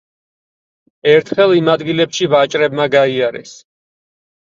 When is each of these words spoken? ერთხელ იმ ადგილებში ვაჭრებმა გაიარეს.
ერთხელ 1.11 1.55
იმ 1.59 1.71
ადგილებში 1.75 2.31
ვაჭრებმა 2.35 2.91
გაიარეს. 2.99 3.57